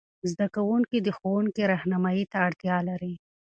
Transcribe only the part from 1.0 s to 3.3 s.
د ښوونکې رهنمايي ته اړتیا لري.